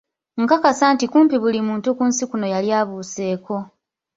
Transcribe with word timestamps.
Nkakasa 0.41 0.85
nti 0.93 1.05
kumpi 1.11 1.35
buli 1.41 1.59
muntu 1.67 1.89
ku 1.97 2.03
nsi 2.09 2.23
kuno 2.29 2.45
yali 2.53 2.69
abuuseeko. 2.79 3.55